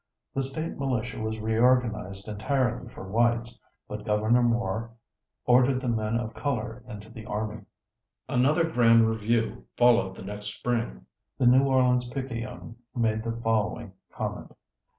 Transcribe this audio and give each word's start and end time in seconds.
The 0.33 0.41
state 0.41 0.79
militia 0.79 1.19
was 1.19 1.37
reorganized 1.37 2.27
entirely 2.27 2.89
for 2.91 3.07
whites 3.07 3.59
but 3.87 4.03
Governor 4.03 4.41
Moore 4.41 4.89
ordered 5.45 5.79
the 5.79 5.87
men 5.89 6.15
of 6.17 6.33
color 6.33 6.83
into 6.87 7.11
the 7.11 7.27
army. 7.27 7.65
Another 8.27 8.67
grand 8.67 9.07
review 9.07 9.67
followed 9.77 10.15
the 10.15 10.25
next 10.25 10.47
spring. 10.55 11.05
The 11.37 11.45
New 11.45 11.65
Orleans 11.67 12.09
Picayune 12.09 12.77
made 12.95 13.21
the 13.21 13.39
following 13.43 13.93
comment. 14.11 14.53